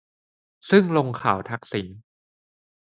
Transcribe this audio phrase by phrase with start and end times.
[0.69, 1.87] ซึ่งลงข่าวทักษิณ